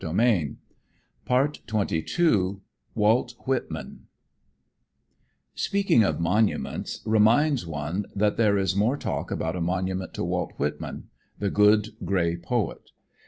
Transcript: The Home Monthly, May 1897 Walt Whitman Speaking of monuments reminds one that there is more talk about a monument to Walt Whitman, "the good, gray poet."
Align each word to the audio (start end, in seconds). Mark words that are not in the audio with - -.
The 0.01 0.07
Home 0.07 0.17
Monthly, 0.17 0.31
May 0.31 0.39
1897 1.31 2.61
Walt 2.95 3.35
Whitman 3.45 4.07
Speaking 5.53 6.03
of 6.03 6.19
monuments 6.19 7.01
reminds 7.05 7.67
one 7.67 8.07
that 8.15 8.35
there 8.35 8.57
is 8.57 8.75
more 8.75 8.97
talk 8.97 9.29
about 9.29 9.55
a 9.55 9.61
monument 9.61 10.15
to 10.15 10.23
Walt 10.23 10.53
Whitman, 10.57 11.09
"the 11.37 11.51
good, 11.51 11.89
gray 12.03 12.35
poet." 12.35 12.89